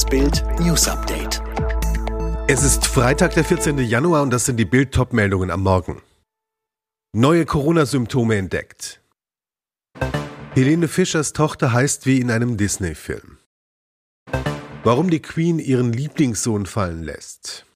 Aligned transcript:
Das 0.00 0.08
Bild 0.08 0.42
News 0.58 0.88
Update. 0.88 1.42
Es 2.48 2.62
ist 2.62 2.86
Freitag, 2.86 3.34
der 3.34 3.44
14. 3.44 3.76
Januar 3.80 4.22
und 4.22 4.30
das 4.30 4.46
sind 4.46 4.56
die 4.56 4.64
Bild-Top-Meldungen 4.64 5.50
am 5.50 5.62
Morgen. 5.62 6.00
Neue 7.14 7.44
Corona-Symptome 7.44 8.36
entdeckt. 8.36 9.02
Helene 10.54 10.88
Fischers 10.88 11.34
Tochter 11.34 11.74
heißt 11.74 12.06
wie 12.06 12.18
in 12.18 12.30
einem 12.30 12.56
Disney-Film. 12.56 13.36
Warum 14.84 15.10
die 15.10 15.20
Queen 15.20 15.58
ihren 15.58 15.92
Lieblingssohn 15.92 16.64
fallen 16.64 17.02
lässt. 17.02 17.66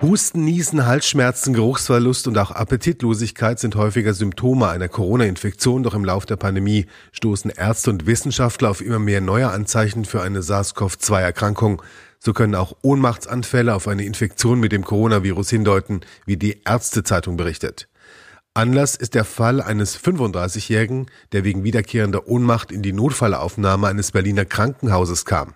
Husten, 0.00 0.44
Niesen, 0.44 0.86
Halsschmerzen, 0.86 1.54
Geruchsverlust 1.54 2.28
und 2.28 2.38
auch 2.38 2.52
Appetitlosigkeit 2.52 3.58
sind 3.58 3.74
häufiger 3.74 4.14
Symptome 4.14 4.68
einer 4.68 4.86
Corona-Infektion, 4.86 5.82
doch 5.82 5.94
im 5.94 6.04
Lauf 6.04 6.24
der 6.24 6.36
Pandemie 6.36 6.86
stoßen 7.10 7.50
Ärzte 7.50 7.90
und 7.90 8.06
Wissenschaftler 8.06 8.70
auf 8.70 8.80
immer 8.80 9.00
mehr 9.00 9.20
neue 9.20 9.50
Anzeichen 9.50 10.04
für 10.04 10.22
eine 10.22 10.42
SARS-CoV-2-Erkrankung. 10.42 11.82
So 12.20 12.32
können 12.32 12.54
auch 12.54 12.76
Ohnmachtsanfälle 12.82 13.74
auf 13.74 13.88
eine 13.88 14.04
Infektion 14.04 14.60
mit 14.60 14.70
dem 14.70 14.84
Coronavirus 14.84 15.50
hindeuten, 15.50 16.02
wie 16.26 16.36
die 16.36 16.60
Ärztezeitung 16.64 17.36
berichtet. 17.36 17.88
Anlass 18.54 18.94
ist 18.94 19.16
der 19.16 19.24
Fall 19.24 19.60
eines 19.60 19.98
35-Jährigen, 19.98 21.06
der 21.32 21.42
wegen 21.42 21.64
wiederkehrender 21.64 22.28
Ohnmacht 22.28 22.70
in 22.70 22.82
die 22.82 22.92
Notfallaufnahme 22.92 23.88
eines 23.88 24.12
Berliner 24.12 24.44
Krankenhauses 24.44 25.24
kam. 25.24 25.54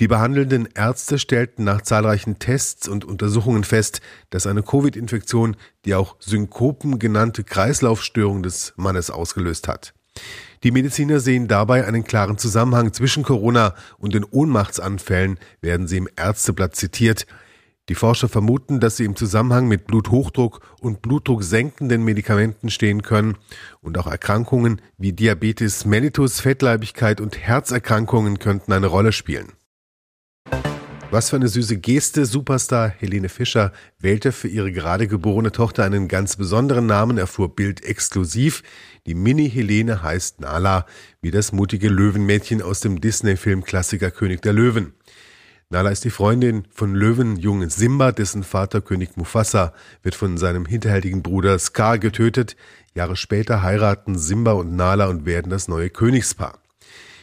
Die 0.00 0.06
behandelnden 0.06 0.68
Ärzte 0.74 1.18
stellten 1.18 1.64
nach 1.64 1.82
zahlreichen 1.82 2.38
Tests 2.38 2.86
und 2.86 3.04
Untersuchungen 3.04 3.64
fest, 3.64 4.00
dass 4.30 4.46
eine 4.46 4.62
Covid-Infektion 4.62 5.56
die 5.84 5.94
auch 5.94 6.16
Synkopen 6.20 7.00
genannte 7.00 7.42
Kreislaufstörung 7.42 8.44
des 8.44 8.74
Mannes 8.76 9.10
ausgelöst 9.10 9.66
hat. 9.66 9.94
Die 10.62 10.70
Mediziner 10.70 11.18
sehen 11.20 11.48
dabei 11.48 11.86
einen 11.86 12.04
klaren 12.04 12.38
Zusammenhang 12.38 12.92
zwischen 12.92 13.24
Corona 13.24 13.74
und 13.98 14.14
den 14.14 14.24
Ohnmachtsanfällen, 14.24 15.38
werden 15.60 15.88
sie 15.88 15.98
im 15.98 16.08
Ärzteblatt 16.16 16.76
zitiert. 16.76 17.26
Die 17.88 17.94
Forscher 17.94 18.28
vermuten, 18.28 18.80
dass 18.80 18.96
sie 18.96 19.04
im 19.04 19.16
Zusammenhang 19.16 19.66
mit 19.66 19.86
Bluthochdruck 19.86 20.60
und 20.80 21.00
Blutdruck 21.00 21.42
senkenden 21.42 22.04
Medikamenten 22.04 22.70
stehen 22.70 23.02
können 23.02 23.36
und 23.80 23.96
auch 23.98 24.06
Erkrankungen 24.06 24.82
wie 24.98 25.12
Diabetes 25.12 25.84
mellitus, 25.86 26.40
Fettleibigkeit 26.40 27.20
und 27.20 27.38
Herzerkrankungen 27.38 28.38
könnten 28.38 28.72
eine 28.72 28.88
Rolle 28.88 29.12
spielen. 29.12 29.52
Was 31.10 31.30
für 31.30 31.36
eine 31.36 31.48
süße 31.48 31.78
Geste. 31.78 32.26
Superstar 32.26 32.90
Helene 32.90 33.30
Fischer 33.30 33.72
wählte 33.98 34.30
für 34.30 34.48
ihre 34.48 34.72
gerade 34.72 35.08
geborene 35.08 35.52
Tochter 35.52 35.84
einen 35.84 36.06
ganz 36.06 36.36
besonderen 36.36 36.84
Namen, 36.84 37.16
erfuhr 37.16 37.56
Bild 37.56 37.82
exklusiv. 37.82 38.62
Die 39.06 39.14
Mini-Helene 39.14 40.02
heißt 40.02 40.40
Nala, 40.40 40.84
wie 41.22 41.30
das 41.30 41.50
mutige 41.52 41.88
Löwenmädchen 41.88 42.60
aus 42.60 42.80
dem 42.80 43.00
Disney-Film-Klassiker 43.00 44.10
König 44.10 44.42
der 44.42 44.52
Löwen. 44.52 44.92
Nala 45.70 45.88
ist 45.88 46.04
die 46.04 46.10
Freundin 46.10 46.64
von 46.70 46.94
Löwenjungen 46.94 47.70
Simba, 47.70 48.12
dessen 48.12 48.42
Vater 48.42 48.82
König 48.82 49.16
Mufasa 49.16 49.72
wird 50.02 50.14
von 50.14 50.36
seinem 50.36 50.66
hinterhältigen 50.66 51.22
Bruder 51.22 51.58
Scar 51.58 51.98
getötet. 51.98 52.54
Jahre 52.94 53.16
später 53.16 53.62
heiraten 53.62 54.18
Simba 54.18 54.52
und 54.52 54.76
Nala 54.76 55.06
und 55.06 55.24
werden 55.24 55.48
das 55.48 55.68
neue 55.68 55.88
Königspaar. 55.88 56.58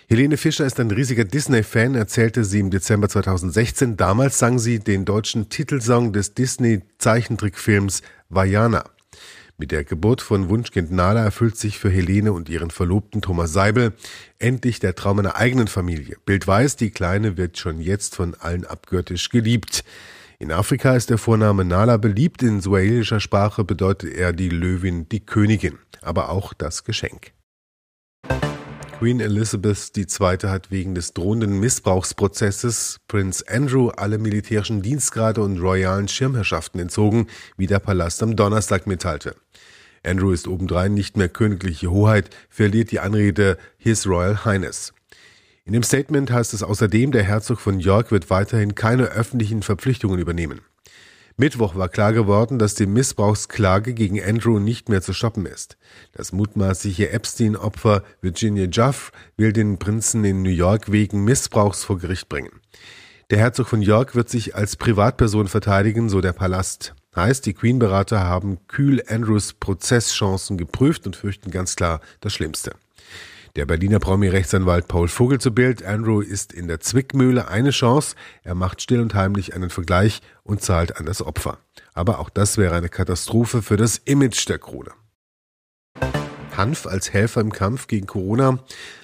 Helene 0.08 0.38
Fischer 0.38 0.68
ist 0.68 0.80
ein 0.80 0.92
riesiger 0.92 1.24
Disney-Fan, 1.24 1.96
erzählte 1.96 2.44
sie 2.44 2.60
im 2.60 2.70
Dezember 2.70 3.10
2016. 3.10 3.98
Damals 3.98 4.38
sang 4.38 4.60
sie 4.60 4.78
den 4.78 5.04
deutschen 5.04 5.50
Titelsong 5.50 6.14
des 6.14 6.36
Disney-Zeichentrickfilms 6.36 8.04
Vajana. 8.30 8.84
Mit 9.58 9.72
der 9.72 9.84
Geburt 9.84 10.22
von 10.22 10.48
Wunschkind 10.48 10.92
Nala 10.92 11.24
erfüllt 11.24 11.58
sich 11.58 11.80
für 11.80 11.90
Helene 11.90 12.34
und 12.34 12.50
ihren 12.50 12.70
Verlobten 12.70 13.24
Thomas 13.24 13.52
Seibel 13.52 13.94
endlich 14.38 14.80
der 14.80 14.94
Traum 14.94 15.18
einer 15.18 15.38
eigenen 15.38 15.68
Familie. 15.68 16.18
Bild 16.24 16.46
weiß, 16.46 16.76
die 16.76 16.92
Kleine 16.92 17.36
wird 17.36 17.58
schon 17.58 17.80
jetzt 17.80 18.16
von 18.16 18.36
allen 18.36 18.64
abgöttisch 18.64 19.30
geliebt. 19.30 19.84
In 20.38 20.52
Afrika 20.52 20.96
ist 20.96 21.10
der 21.10 21.18
Vorname 21.18 21.66
Nala 21.66 21.98
beliebt, 21.98 22.44
in 22.44 22.62
suahilischer 22.62 23.20
Sprache 23.20 23.64
bedeutet 23.64 24.14
er 24.14 24.34
die 24.34 24.50
Löwin, 24.50 25.10
die 25.10 25.26
Königin, 25.26 25.80
aber 26.04 26.30
auch 26.30 26.54
das 26.54 26.84
Geschenk. 26.84 27.35
Queen 29.00 29.20
Elizabeth 29.20 29.92
II. 29.98 30.38
hat 30.50 30.72
wegen 30.72 30.96
des 30.96 31.14
drohenden 31.14 31.60
Missbrauchsprozesses 31.60 33.02
Prinz 33.10 33.44
Andrew 33.44 33.90
alle 33.90 34.18
militärischen 34.18 34.82
Dienstgrade 34.82 35.42
und 35.42 35.60
royalen 35.60 36.08
Schirmherrschaften 36.08 36.80
entzogen, 36.80 37.28
wie 37.58 37.68
der 37.68 37.80
Palast 37.80 38.24
am 38.24 38.38
Donnerstag 38.38 38.88
mitteilte. 38.88 39.36
Andrew 40.06 40.32
ist 40.32 40.48
obendrein 40.48 40.94
nicht 40.94 41.18
mehr 41.18 41.28
königliche 41.28 41.92
Hoheit, 41.92 42.30
verliert 42.50 42.92
die 42.92 43.02
Anrede 43.02 43.58
His 43.78 44.08
Royal 44.08 44.46
Highness. 44.46 44.94
In 45.66 45.74
dem 45.74 45.84
Statement 45.84 46.32
heißt 46.32 46.54
es 46.54 46.64
außerdem, 46.64 47.12
der 47.12 47.24
Herzog 47.24 47.60
von 47.60 47.82
York 47.82 48.12
wird 48.12 48.30
weiterhin 48.30 48.76
keine 48.76 49.08
öffentlichen 49.08 49.62
Verpflichtungen 49.62 50.20
übernehmen. 50.20 50.62
Mittwoch 51.38 51.76
war 51.76 51.90
klar 51.90 52.14
geworden, 52.14 52.60
dass 52.60 52.76
die 52.76 52.86
Missbrauchsklage 52.86 53.94
gegen 53.94 54.24
Andrew 54.24 54.58
nicht 54.58 54.88
mehr 54.88 55.02
zu 55.02 55.12
stoppen 55.12 55.46
ist. 55.46 55.78
Das 56.14 56.32
mutmaßliche 56.32 57.10
Epstein-Opfer 57.10 58.04
Virginia 58.22 58.68
Juff 58.68 59.12
will 59.36 59.52
den 59.52 59.78
Prinzen 59.78 60.24
in 60.24 60.44
New 60.44 60.50
York 60.50 60.94
wegen 60.94 61.26
Missbrauchs 61.26 61.84
vor 61.84 61.98
Gericht 61.98 62.30
bringen. 62.30 62.62
Der 63.32 63.40
Herzog 63.40 63.68
von 63.68 63.82
York 63.82 64.16
wird 64.16 64.30
sich 64.30 64.56
als 64.56 64.78
Privatperson 64.78 65.50
verteidigen, 65.50 66.08
so 66.08 66.22
der 66.22 66.32
Palast. 66.32 66.96
Heißt, 67.18 67.46
die 67.46 67.54
Queen-Berater 67.54 68.22
haben 68.24 68.66
kühl 68.68 69.04
Andrews 69.06 69.54
Prozesschancen 69.54 70.58
geprüft 70.58 71.06
und 71.06 71.18
fürchten 71.18 71.52
ganz 71.52 71.76
klar 71.76 72.00
das 72.22 72.34
Schlimmste. 72.34 72.72
Der 73.56 73.66
Berliner 73.66 74.00
Promi-Rechtsanwalt 74.00 74.90
Paul 74.90 75.08
Vogel 75.08 75.40
zu 75.40 75.52
Bild, 75.52 75.82
Andrew 75.82 76.20
ist 76.20 76.52
in 76.52 76.68
der 76.68 76.82
Zwickmühle 76.82 77.48
eine 77.48 77.70
Chance. 77.70 78.18
Er 78.44 78.54
macht 78.54 78.82
still 78.82 79.00
und 79.00 79.16
heimlich 79.16 79.56
einen 79.56 79.70
Vergleich 79.70 80.22
und 80.44 80.62
zahlt 80.62 80.98
an 80.98 81.06
das 81.06 81.22
Opfer. 81.22 81.60
Aber 81.94 82.20
auch 82.20 82.30
das 82.30 82.58
wäre 82.58 82.76
eine 82.76 82.90
Katastrophe 82.90 83.62
für 83.62 83.78
das 83.78 83.98
Image 83.98 84.50
der 84.50 84.60
Krone. 84.60 84.92
Hanf 86.58 86.86
als 86.86 87.14
Helfer 87.14 87.40
im 87.40 87.54
Kampf 87.54 87.88
gegen 87.88 88.08
Corona. 88.08 88.60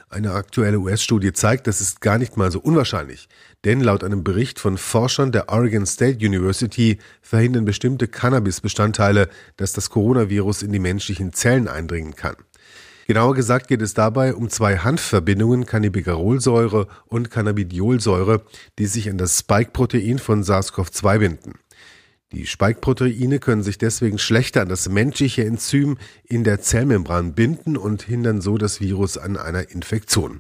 Eine 0.10 0.34
aktuelle 0.34 0.80
US-Studie 0.80 1.32
zeigt, 1.32 1.68
das 1.68 1.80
ist 1.80 2.02
gar 2.02 2.18
nicht 2.18 2.36
mal 2.36 2.52
so 2.52 2.60
unwahrscheinlich. 2.60 3.30
Denn 3.64 3.80
laut 3.80 4.04
einem 4.04 4.26
Bericht 4.26 4.60
von 4.60 4.78
Forschern 4.78 5.32
der 5.32 5.48
Oregon 5.48 5.86
State 5.86 6.26
University 6.26 6.98
verhindern 7.22 7.64
bestimmte 7.64 8.10
Cannabis-Bestandteile, 8.10 9.30
dass 9.56 9.72
das 9.72 9.90
Coronavirus 9.90 10.64
in 10.64 10.74
die 10.74 10.80
menschlichen 10.80 11.32
Zellen 11.32 11.70
eindringen 11.70 12.18
kann. 12.18 12.36
Genauer 13.12 13.36
gesagt 13.36 13.68
geht 13.68 13.82
es 13.82 13.94
dabei 13.94 14.34
um 14.34 14.50
zwei 14.50 14.78
Hanfverbindungen, 14.78 15.66
Cannabigerolsäure 15.66 16.88
und 17.08 17.30
Cannabidiolsäure, 17.30 18.42
die 18.80 18.86
sich 18.86 19.10
an 19.10 19.18
das 19.18 19.38
Spike-Protein 19.38 20.18
von 20.18 20.44
SARS-CoV-2 20.44 21.20
binden. 21.20 21.56
Die 22.32 22.48
Spike-Proteine 22.48 23.40
können 23.40 23.64
sich 23.64 23.78
deswegen 23.78 24.18
schlechter 24.18 24.62
an 24.62 24.70
das 24.70 24.88
menschliche 24.88 25.44
Enzym 25.44 25.98
in 26.24 26.46
der 26.46 26.62
Zellmembran 26.62 27.34
binden 27.34 27.76
und 27.76 28.02
hindern 28.04 28.40
so 28.40 28.58
das 28.58 28.80
Virus 28.80 29.18
an 29.18 29.36
einer 29.36 29.72
Infektion. 29.72 30.40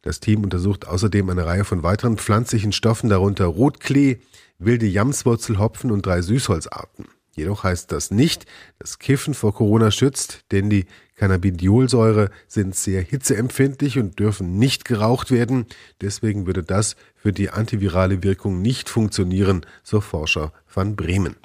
Das 0.00 0.18
Team 0.18 0.42
untersucht 0.42 0.88
außerdem 0.88 1.30
eine 1.30 1.46
Reihe 1.46 1.64
von 1.64 1.84
weiteren 1.84 2.18
pflanzlichen 2.18 2.72
Stoffen, 2.72 3.10
darunter 3.10 3.44
Rotklee, 3.44 4.18
wilde 4.58 4.86
Jamswurzelhopfen 4.86 5.92
und 5.92 6.04
drei 6.04 6.20
Süßholzarten. 6.20 7.06
Jedoch 7.34 7.64
heißt 7.64 7.90
das 7.92 8.10
nicht, 8.10 8.46
dass 8.78 8.98
Kiffen 8.98 9.32
vor 9.34 9.54
Corona 9.54 9.90
schützt, 9.90 10.44
denn 10.52 10.68
die 10.68 10.86
Cannabidiolsäure 11.16 12.30
sind 12.46 12.74
sehr 12.74 13.00
hitzeempfindlich 13.00 13.98
und 13.98 14.18
dürfen 14.18 14.58
nicht 14.58 14.84
geraucht 14.84 15.30
werden. 15.30 15.66
Deswegen 16.00 16.46
würde 16.46 16.62
das 16.62 16.96
für 17.14 17.32
die 17.32 17.50
antivirale 17.50 18.22
Wirkung 18.22 18.60
nicht 18.60 18.88
funktionieren, 18.88 19.64
so 19.82 20.00
Forscher 20.00 20.52
van 20.72 20.96
Bremen. 20.96 21.36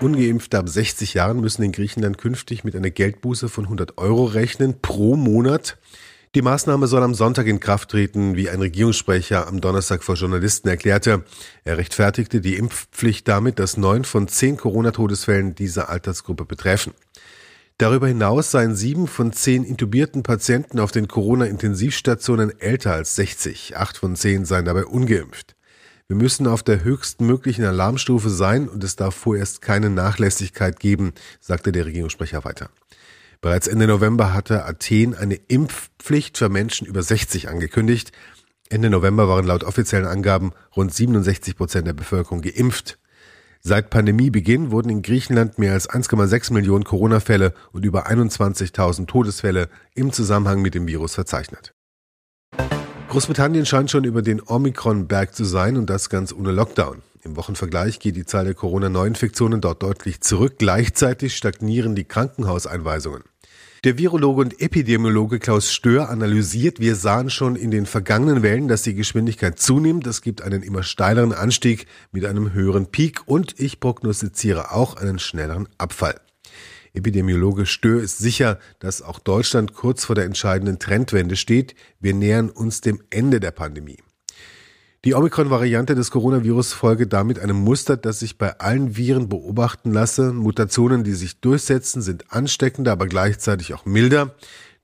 Ungeimpfte 0.00 0.58
ab 0.58 0.68
60 0.68 1.14
Jahren 1.14 1.40
müssen 1.40 1.62
in 1.62 1.72
Griechenland 1.72 2.18
künftig 2.18 2.64
mit 2.64 2.74
einer 2.74 2.90
Geldbuße 2.90 3.48
von 3.48 3.64
100 3.64 3.98
Euro 3.98 4.24
rechnen 4.24 4.80
pro 4.80 5.16
Monat. 5.16 5.78
Die 6.34 6.42
Maßnahme 6.42 6.88
soll 6.88 7.04
am 7.04 7.14
Sonntag 7.14 7.46
in 7.46 7.60
Kraft 7.60 7.90
treten, 7.90 8.34
wie 8.34 8.50
ein 8.50 8.58
Regierungssprecher 8.58 9.46
am 9.46 9.60
Donnerstag 9.60 10.02
vor 10.02 10.16
Journalisten 10.16 10.66
erklärte. 10.66 11.22
Er 11.62 11.78
rechtfertigte 11.78 12.40
die 12.40 12.56
Impfpflicht 12.56 13.28
damit, 13.28 13.60
dass 13.60 13.76
neun 13.76 14.04
von 14.04 14.26
zehn 14.26 14.56
Corona-Todesfällen 14.56 15.54
diese 15.54 15.88
Altersgruppe 15.88 16.44
betreffen. 16.44 16.92
Darüber 17.78 18.08
hinaus 18.08 18.50
seien 18.50 18.74
sieben 18.74 19.06
von 19.06 19.32
zehn 19.32 19.62
intubierten 19.62 20.24
Patienten 20.24 20.80
auf 20.80 20.90
den 20.90 21.06
Corona-Intensivstationen 21.06 22.58
älter 22.58 22.94
als 22.94 23.14
60. 23.14 23.76
Acht 23.76 23.96
von 23.96 24.16
zehn 24.16 24.44
seien 24.44 24.64
dabei 24.64 24.86
ungeimpft. 24.86 25.54
Wir 26.08 26.16
müssen 26.16 26.48
auf 26.48 26.64
der 26.64 26.82
höchsten 26.82 27.26
möglichen 27.26 27.64
Alarmstufe 27.64 28.28
sein 28.28 28.68
und 28.68 28.82
es 28.82 28.96
darf 28.96 29.14
vorerst 29.14 29.62
keine 29.62 29.88
Nachlässigkeit 29.88 30.80
geben, 30.80 31.12
sagte 31.38 31.70
der 31.70 31.86
Regierungssprecher 31.86 32.44
weiter. 32.44 32.70
Bereits 33.44 33.66
Ende 33.66 33.86
November 33.86 34.32
hatte 34.32 34.64
Athen 34.64 35.14
eine 35.14 35.34
Impfpflicht 35.34 36.38
für 36.38 36.48
Menschen 36.48 36.86
über 36.86 37.02
60 37.02 37.50
angekündigt. 37.50 38.10
Ende 38.70 38.88
November 38.88 39.28
waren 39.28 39.44
laut 39.44 39.64
offiziellen 39.64 40.06
Angaben 40.06 40.52
rund 40.74 40.94
67 40.94 41.54
Prozent 41.54 41.86
der 41.86 41.92
Bevölkerung 41.92 42.40
geimpft. 42.40 42.98
Seit 43.60 43.90
Pandemiebeginn 43.90 44.70
wurden 44.70 44.88
in 44.88 45.02
Griechenland 45.02 45.58
mehr 45.58 45.74
als 45.74 45.90
1,6 45.90 46.54
Millionen 46.54 46.84
Corona-Fälle 46.84 47.52
und 47.72 47.84
über 47.84 48.06
21.000 48.08 49.06
Todesfälle 49.08 49.68
im 49.94 50.10
Zusammenhang 50.10 50.62
mit 50.62 50.74
dem 50.74 50.86
Virus 50.86 51.14
verzeichnet. 51.14 51.74
Großbritannien 53.10 53.66
scheint 53.66 53.90
schon 53.90 54.04
über 54.04 54.22
den 54.22 54.40
Omikron-Berg 54.40 55.34
zu 55.34 55.44
sein 55.44 55.76
und 55.76 55.90
das 55.90 56.08
ganz 56.08 56.32
ohne 56.32 56.50
Lockdown. 56.50 57.02
Im 57.22 57.36
Wochenvergleich 57.36 57.98
geht 57.98 58.16
die 58.16 58.24
Zahl 58.24 58.46
der 58.46 58.54
Corona-Neuinfektionen 58.54 59.60
dort 59.60 59.82
deutlich 59.82 60.22
zurück. 60.22 60.54
Gleichzeitig 60.56 61.36
stagnieren 61.36 61.94
die 61.94 62.04
Krankenhauseinweisungen. 62.04 63.22
Der 63.84 63.98
Virologe 63.98 64.40
und 64.40 64.62
Epidemiologe 64.62 65.38
Klaus 65.38 65.70
Stör 65.70 66.08
analysiert, 66.08 66.80
wir 66.80 66.96
sahen 66.96 67.28
schon 67.28 67.54
in 67.54 67.70
den 67.70 67.84
vergangenen 67.84 68.42
Wellen, 68.42 68.66
dass 68.66 68.80
die 68.80 68.94
Geschwindigkeit 68.94 69.58
zunimmt. 69.58 70.06
Es 70.06 70.22
gibt 70.22 70.40
einen 70.40 70.62
immer 70.62 70.82
steileren 70.82 71.34
Anstieg 71.34 71.84
mit 72.10 72.24
einem 72.24 72.54
höheren 72.54 72.86
Peak 72.86 73.20
und 73.26 73.60
ich 73.60 73.80
prognostiziere 73.80 74.72
auch 74.72 74.96
einen 74.96 75.18
schnelleren 75.18 75.68
Abfall. 75.76 76.18
Epidemiologe 76.94 77.66
Stör 77.66 78.02
ist 78.02 78.16
sicher, 78.16 78.58
dass 78.78 79.02
auch 79.02 79.18
Deutschland 79.18 79.74
kurz 79.74 80.06
vor 80.06 80.14
der 80.14 80.24
entscheidenden 80.24 80.78
Trendwende 80.78 81.36
steht. 81.36 81.74
Wir 82.00 82.14
nähern 82.14 82.48
uns 82.48 82.80
dem 82.80 83.02
Ende 83.10 83.38
der 83.38 83.50
Pandemie. 83.50 83.98
Die 85.04 85.12
Omikron-Variante 85.12 85.94
des 85.94 86.10
Coronavirus 86.10 86.72
folge 86.72 87.06
damit 87.06 87.38
einem 87.38 87.56
Muster, 87.56 87.98
das 87.98 88.20
sich 88.20 88.38
bei 88.38 88.58
allen 88.58 88.96
Viren 88.96 89.28
beobachten 89.28 89.92
lasse. 89.92 90.32
Mutationen, 90.32 91.04
die 91.04 91.12
sich 91.12 91.40
durchsetzen, 91.40 92.00
sind 92.00 92.32
ansteckender, 92.32 92.92
aber 92.92 93.06
gleichzeitig 93.06 93.74
auch 93.74 93.84
milder. 93.84 94.34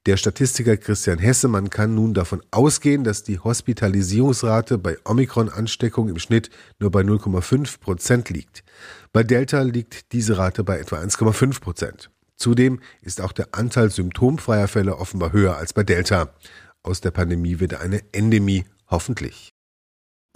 Der 0.04 0.18
Statistiker 0.18 0.76
Christian 0.76 1.18
Hessemann 1.18 1.70
kann 1.70 1.94
nun 1.94 2.12
davon 2.12 2.42
ausgehen, 2.50 3.02
dass 3.02 3.22
die 3.22 3.38
Hospitalisierungsrate 3.38 4.76
bei 4.76 4.98
Omikron-Ansteckung 5.04 6.10
im 6.10 6.18
Schnitt 6.18 6.50
nur 6.78 6.90
bei 6.90 7.00
0,5 7.00 7.80
Prozent 7.80 8.28
liegt. 8.28 8.62
Bei 9.14 9.22
Delta 9.22 9.62
liegt 9.62 10.12
diese 10.12 10.36
Rate 10.36 10.64
bei 10.64 10.80
etwa 10.80 10.96
1,5 10.98 11.60
Prozent. 11.62 12.10
Zudem 12.36 12.80
ist 13.00 13.22
auch 13.22 13.32
der 13.32 13.54
Anteil 13.54 13.90
symptomfreier 13.90 14.68
Fälle 14.68 14.98
offenbar 14.98 15.32
höher 15.32 15.56
als 15.56 15.72
bei 15.72 15.82
Delta. 15.82 16.34
Aus 16.82 17.00
der 17.00 17.10
Pandemie 17.10 17.58
wird 17.58 17.72
eine 17.80 18.02
Endemie 18.12 18.66
hoffentlich. 18.86 19.54